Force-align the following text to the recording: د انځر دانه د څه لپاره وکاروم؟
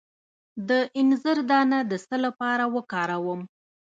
د 0.69 0.71
انځر 0.99 1.37
دانه 1.49 1.79
د 1.91 1.93
څه 2.05 2.15
لپاره 2.25 2.63
وکاروم؟ 2.75 3.41